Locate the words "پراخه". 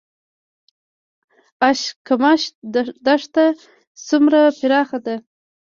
4.59-4.99